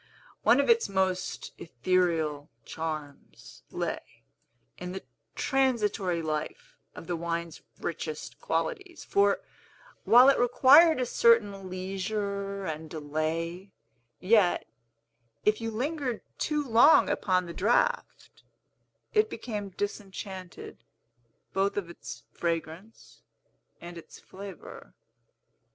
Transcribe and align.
One 0.41 0.59
of 0.59 0.67
its 0.67 0.89
most 0.89 1.51
ethereal 1.59 2.49
charms 2.65 3.61
lay 3.69 4.23
in 4.79 4.93
the 4.93 5.05
transitory 5.35 6.23
life 6.23 6.75
of 6.95 7.05
the 7.05 7.15
wine's 7.15 7.61
richest 7.79 8.39
qualities; 8.41 9.03
for, 9.03 9.41
while 10.03 10.27
it 10.29 10.39
required 10.39 10.99
a 10.99 11.05
certain 11.05 11.69
leisure 11.69 12.65
and 12.65 12.89
delay, 12.89 13.73
yet, 14.19 14.65
if 15.45 15.61
you 15.61 15.69
lingered 15.69 16.21
too 16.39 16.63
long 16.67 17.07
upon 17.07 17.45
the 17.45 17.53
draught, 17.53 18.41
it 19.13 19.29
became 19.29 19.69
disenchanted 19.69 20.83
both 21.53 21.77
of 21.77 21.91
its 21.91 22.23
fragrance 22.31 23.21
and 23.79 23.99
its 23.99 24.17
flavor. 24.17 24.95